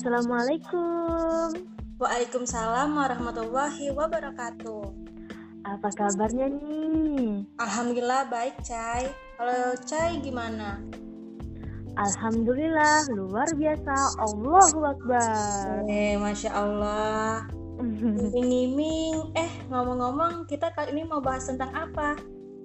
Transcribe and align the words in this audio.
Assalamualaikum. 0.00 1.60
Waalaikumsalam 2.00 2.88
warahmatullahi 2.96 3.92
wabarakatuh. 3.92 4.96
Apa 5.68 5.92
kabarnya 5.92 6.48
nih? 6.56 7.44
Alhamdulillah 7.60 8.32
baik, 8.32 8.56
Cai. 8.64 9.12
Kalau 9.36 9.76
Cai 9.84 10.24
gimana? 10.24 10.80
Alhamdulillah, 12.00 13.12
luar 13.12 13.52
biasa. 13.52 14.24
Allahu 14.24 14.88
Akbar. 14.88 15.84
Eh, 15.84 16.16
Masya 16.16 16.48
Allah. 16.48 17.44
Iming-iming. 18.32 19.36
Eh, 19.36 19.52
ngomong-ngomong, 19.68 20.48
kita 20.48 20.72
kali 20.72 20.96
ini 20.96 21.04
mau 21.04 21.20
bahas 21.20 21.44
tentang 21.44 21.76
apa? 21.76 22.16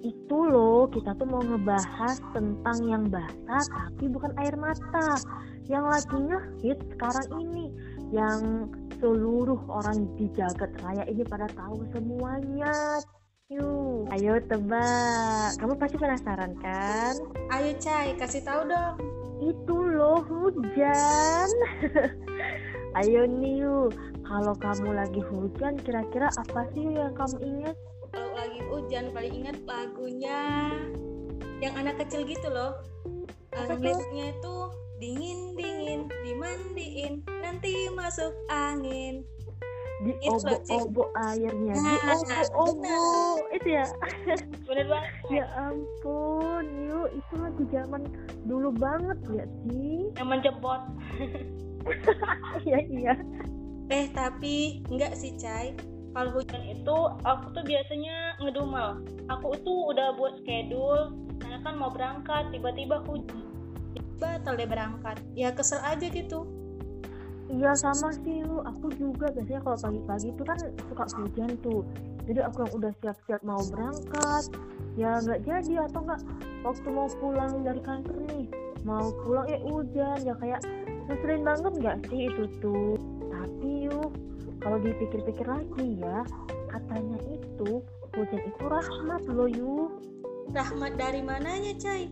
Itu 0.04 0.38
loh, 0.48 0.90
kita 0.92 1.16
tuh 1.16 1.24
mau 1.24 1.40
ngebahas 1.40 2.20
tentang 2.36 2.78
yang 2.84 3.04
basah 3.08 3.64
tapi 3.64 4.10
bukan 4.12 4.32
air 4.36 4.52
mata. 4.58 5.16
Yang 5.66 5.84
laginya 5.88 6.38
hit 6.60 6.78
sekarang 6.94 7.28
ini. 7.40 7.66
Yang 8.12 8.70
seluruh 9.00 9.60
orang 9.68 10.08
di 10.16 10.28
jagat 10.36 10.72
raya 10.84 11.04
ini 11.08 11.24
pada 11.24 11.48
tahu 11.52 11.84
semuanya. 11.92 13.00
Yuk, 13.46 14.10
ayo 14.10 14.42
tebak. 14.50 15.54
Kamu 15.62 15.78
pasti 15.78 15.96
penasaran 16.02 16.58
kan? 16.58 17.14
Ayo, 17.54 17.78
Cai, 17.78 18.18
kasih 18.18 18.42
tahu 18.42 18.66
dong. 18.66 18.98
Itu 19.38 19.76
loh 19.86 20.18
hujan. 20.26 21.46
ayo 22.98 23.22
nih 23.22 23.62
yuk. 23.62 23.94
Kalau 24.26 24.54
kamu 24.58 24.98
lagi 24.98 25.22
hujan, 25.30 25.78
kira-kira 25.78 26.26
apa 26.34 26.66
sih 26.74 26.90
yang 26.90 27.14
kamu 27.14 27.38
ingat? 27.46 27.76
Lagi 28.56 28.72
hujan 28.72 29.12
paling 29.12 29.34
ingat 29.44 29.56
lagunya 29.68 30.72
yang 31.60 31.76
anak 31.76 32.00
kecil 32.00 32.24
gitu 32.24 32.48
loh. 32.48 32.80
Liriknya 33.52 34.32
itu 34.32 34.56
dingin 34.96 35.52
dingin 35.60 36.08
dimandiin 36.24 37.20
nanti 37.44 37.92
masuk 37.92 38.32
angin. 38.48 39.28
Di 40.00 40.12
Itu 40.24 40.40
loh, 40.40 40.56
Cik. 40.64 40.72
obo-obo 40.72 41.04
airnya. 41.20 41.76
Di 41.76 41.96
Nah, 42.00 42.16
obo-obo. 42.56 43.44
Itu 43.52 43.68
ya? 43.68 43.84
Bener 44.64 44.88
banget. 44.88 45.12
Ya 45.36 45.44
ampun, 45.60 46.64
yuk 46.88 47.12
itu 47.12 47.34
lagu 47.36 47.62
zaman 47.68 48.08
dulu 48.48 48.72
banget 48.72 49.20
ya 49.36 49.44
sih? 49.68 50.08
Yang 50.16 50.28
menjebot. 50.32 50.82
Iya 52.64 52.80
iya. 52.88 53.14
Eh 53.92 54.08
tapi 54.16 54.80
enggak 54.88 55.12
sih 55.12 55.36
Cai 55.36 55.76
Kalau 56.16 56.32
hujan 56.32 56.64
itu 56.64 56.96
aku 57.28 57.52
tuh 57.52 57.60
biasanya 57.60 58.40
ngedumel 58.40 59.04
Aku 59.28 59.52
tuh 59.60 59.92
udah 59.92 60.16
buat 60.16 60.40
schedule 60.40 61.12
Karena 61.36 61.60
kan 61.60 61.76
mau 61.76 61.92
berangkat 61.92 62.48
tiba-tiba 62.56 63.04
hujan 63.04 63.44
Batal 64.16 64.56
deh 64.56 64.64
berangkat 64.64 65.20
Ya 65.36 65.52
kesel 65.52 65.76
aja 65.84 66.08
gitu 66.08 66.48
Iya 67.46 67.78
sama 67.78 68.10
sih 68.10 68.42
yuk. 68.42 68.66
Aku 68.66 68.90
juga 68.98 69.30
biasanya 69.30 69.62
kalau 69.62 69.78
pagi-pagi 69.78 70.34
itu 70.34 70.42
kan 70.42 70.58
suka 70.90 71.04
hujan 71.14 71.50
tuh. 71.62 71.86
Jadi 72.26 72.42
aku 72.42 72.66
yang 72.66 72.72
udah 72.74 72.92
siap-siap 72.98 73.40
mau 73.46 73.62
berangkat, 73.70 74.50
ya 74.98 75.22
nggak 75.22 75.46
jadi 75.46 75.86
atau 75.86 76.02
nggak 76.02 76.20
waktu 76.66 76.88
mau 76.90 77.06
pulang 77.22 77.62
dari 77.62 77.78
kantor 77.86 78.18
nih 78.26 78.50
mau 78.82 79.14
pulang 79.22 79.46
ya 79.46 79.62
hujan 79.62 80.18
ya 80.26 80.34
kayak 80.42 80.58
ngeselin 81.06 81.46
banget 81.46 81.72
nggak 81.78 81.96
sih 82.10 82.20
itu 82.26 82.44
tuh. 82.58 82.98
Tapi 83.30 83.70
yuk 83.86 84.10
kalau 84.66 84.82
dipikir-pikir 84.82 85.46
lagi 85.46 86.02
ya 86.02 86.26
katanya 86.74 87.22
itu 87.38 87.86
hujan 88.18 88.42
itu 88.42 88.64
rahmat 88.66 89.22
loh 89.30 89.46
yuk. 89.46 90.02
Rahmat 90.50 90.98
dari 90.98 91.22
mananya 91.22 91.74
Cai 91.78 92.10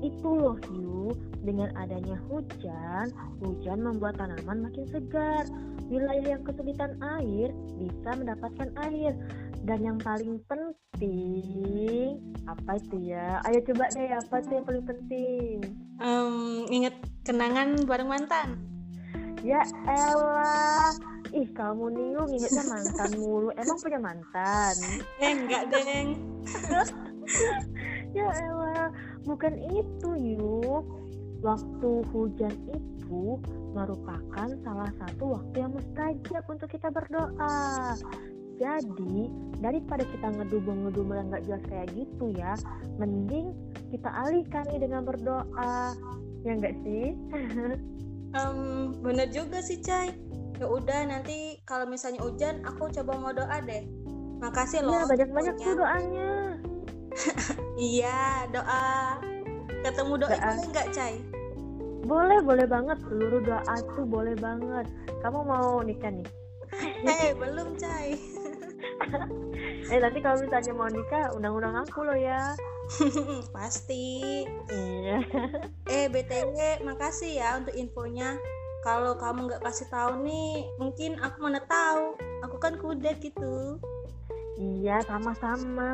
Itu 0.00 0.32
loh 0.32 0.56
Yu, 0.72 1.12
dengan 1.44 1.68
adanya 1.76 2.16
hujan, 2.28 3.12
hujan 3.44 3.84
membuat 3.84 4.16
tanaman 4.16 4.64
makin 4.64 4.88
segar. 4.88 5.44
Wilayah 5.92 6.40
yang 6.40 6.42
kesulitan 6.44 6.96
air 7.20 7.52
bisa 7.76 8.08
mendapatkan 8.16 8.72
air. 8.88 9.12
Dan 9.60 9.84
yang 9.84 9.98
paling 10.00 10.40
penting, 10.48 12.16
apa 12.48 12.80
itu 12.80 13.12
ya? 13.12 13.44
Ayo 13.44 13.60
coba 13.68 13.92
deh, 13.92 14.08
apa 14.08 14.40
tuh 14.40 14.52
yang 14.56 14.64
paling 14.64 14.84
penting? 14.88 15.56
Em, 16.00 16.64
Ingat 16.72 16.96
kenangan 17.28 17.84
bareng 17.84 18.08
mantan 18.08 18.56
Ya 19.44 19.64
elah, 19.84 20.92
ih 21.30 21.48
kamu 21.54 21.84
nih 21.94 22.06
Yu 22.14 22.22
ingetnya 22.36 22.64
mantan 22.66 23.10
mulu. 23.18 23.48
Emang 23.54 23.78
punya 23.78 24.00
mantan? 24.02 24.74
Eh 25.22 25.32
enggak 25.34 25.62
deng 25.70 26.08
Ya 28.16 28.26
elah, 28.42 28.90
bukan 29.22 29.54
itu 29.70 30.10
yuk. 30.18 30.84
Waktu 31.40 31.90
hujan 32.12 32.52
itu 32.68 33.40
merupakan 33.72 34.48
salah 34.60 34.90
satu 34.98 35.38
waktu 35.38 35.56
yang 35.56 35.72
mustajab 35.72 36.44
untuk 36.50 36.68
kita 36.68 36.90
berdoa. 36.92 37.96
Jadi, 38.60 39.32
daripada 39.56 40.04
kita 40.04 40.36
ngedumel-ngedumel 40.36 41.16
yang 41.16 41.28
nggak 41.32 41.44
jelas 41.48 41.64
kayak 41.64 41.88
gitu 41.96 42.28
ya, 42.36 42.52
mending 43.00 43.56
kita 43.88 44.10
alihkan 44.12 44.68
nih 44.68 44.84
dengan 44.84 45.08
berdoa. 45.08 45.96
Ya 46.44 46.52
enggak 46.52 46.76
sih? 46.84 47.16
Em, 48.30 48.94
Bener 49.02 49.26
juga 49.34 49.58
sih 49.58 49.82
Cai 49.82 50.29
Ya 50.60 50.68
udah 50.68 51.00
nanti 51.08 51.56
kalau 51.64 51.88
misalnya 51.88 52.20
hujan 52.20 52.60
aku 52.62 52.92
coba 52.92 53.16
mau 53.16 53.32
doa 53.32 53.64
deh 53.64 53.80
Makasih 54.44 54.84
loh 54.84 54.92
Iya, 54.94 55.08
banyak-banyak 55.08 55.54
tuh 55.56 55.64
infonya. 55.64 55.80
doanya. 55.80 56.30
Iya 57.96 58.20
doa 58.52 58.88
Ketemu 59.80 60.14
Doa. 60.20 60.36
boleh 60.36 60.66
nggak 60.68 60.88
Cai? 60.92 61.16
Boleh, 62.00 62.38
boleh 62.44 62.66
banget. 62.68 63.00
Seluruh 63.00 63.40
doa 63.40 63.74
tuh 63.90 64.04
boleh 64.04 64.36
banget. 64.36 64.84
Kamu 65.20 65.40
mau 65.40 65.80
nikah 65.80 66.12
nih? 66.12 66.28
Eh 67.08 67.32
belum 67.32 67.80
Cai 67.80 68.12
Eh, 69.90 69.98
nanti 69.98 70.20
kalau 70.20 70.38
misalnya 70.38 70.72
mau 70.72 70.86
nikah, 70.86 71.32
undang-undang 71.32 71.82
aku 71.82 72.04
loh 72.04 72.14
ya. 72.14 72.52
Pasti 73.50 74.44
Iya. 74.68 75.18
Eh 75.88 76.06
BTW 76.06 76.84
makasih 76.84 77.40
ya 77.40 77.56
untuk 77.56 77.72
infonya 77.72 78.36
Kalau 78.80 79.12
kamu 79.20 79.48
nggak 79.48 79.62
kasih 79.64 79.88
tahu 79.92 80.24
nih 80.24 80.64
Mungkin 80.80 81.20
aku 81.20 81.36
mana 81.44 81.60
tahu 81.68 82.16
Aku 82.48 82.56
kan 82.56 82.80
kudet 82.80 83.20
gitu 83.20 83.76
Iya, 84.60 85.00
sama-sama. 85.08 85.92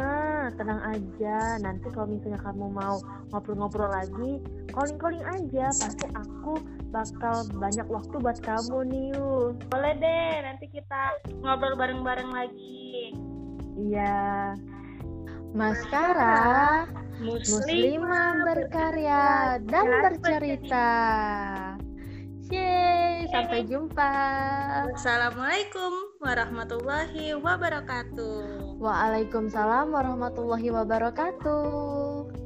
Tenang 0.59 0.83
aja. 0.91 1.55
Nanti 1.63 1.87
kalau 1.95 2.11
misalnya 2.11 2.43
kamu 2.43 2.67
mau 2.75 2.99
ngobrol-ngobrol 3.31 3.87
lagi, 3.87 4.43
calling-calling 4.75 5.23
aja. 5.23 5.71
Pasti 5.71 6.11
aku 6.11 6.59
bakal 6.91 7.47
banyak 7.55 7.87
waktu 7.87 8.19
buat 8.19 8.43
kamu 8.43 8.91
nih, 8.91 9.05
Yu. 9.15 9.55
Boleh 9.71 9.95
deh 10.03 10.31
nanti 10.43 10.67
kita 10.67 11.15
ngobrol 11.47 11.79
bareng-bareng 11.79 12.31
lagi 12.35 13.15
Iya. 13.79 14.59
Maskara, 15.55 16.85
muslimah 17.23 18.45
berkarya 18.45 19.25
dan 19.63 19.87
bercerita. 20.05 20.91
Yeay, 22.47 23.27
sampai 23.27 23.67
jumpa. 23.67 24.11
Assalamualaikum 24.95 25.91
warahmatullahi 26.23 27.35
wabarakatuh 27.35 28.79
Waalaikumsalam 28.79 29.91
warahmatullahi 29.91 30.71
wabarakatuh. 30.71 32.46